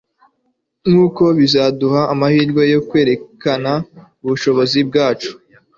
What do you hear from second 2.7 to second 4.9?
yo kwerekana ubushobozi